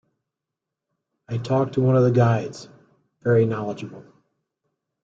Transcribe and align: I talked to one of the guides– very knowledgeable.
I 1.29 1.37
talked 1.37 1.73
to 1.75 1.81
one 1.81 1.95
of 1.95 2.03
the 2.03 2.09
guides– 2.11 2.67
very 3.21 3.45
knowledgeable. 3.45 4.03